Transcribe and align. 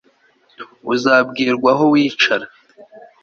Uzabwirwa 0.93 1.69
aho 1.73 1.83
wicara 1.93 2.45